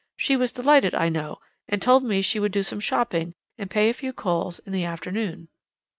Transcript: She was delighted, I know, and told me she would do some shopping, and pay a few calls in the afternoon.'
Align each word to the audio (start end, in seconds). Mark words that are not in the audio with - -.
She 0.17 0.35
was 0.35 0.51
delighted, 0.51 0.95
I 0.95 1.09
know, 1.09 1.37
and 1.67 1.79
told 1.79 2.03
me 2.03 2.23
she 2.23 2.39
would 2.39 2.51
do 2.51 2.63
some 2.63 2.79
shopping, 2.79 3.35
and 3.59 3.69
pay 3.69 3.87
a 3.87 3.93
few 3.93 4.13
calls 4.13 4.57
in 4.57 4.71
the 4.73 4.83
afternoon.' 4.83 5.47